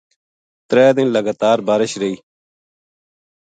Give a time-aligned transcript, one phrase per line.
[0.69, 2.15] تَرے دن لگاتار بارش رہی۔